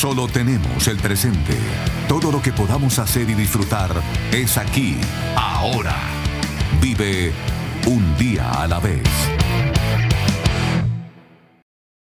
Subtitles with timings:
[0.00, 1.54] Solo tenemos el presente.
[2.08, 3.90] Todo lo que podamos hacer y disfrutar
[4.32, 4.96] es aquí,
[5.36, 5.94] ahora.
[6.80, 7.34] Vive
[7.86, 9.39] un día a la vez.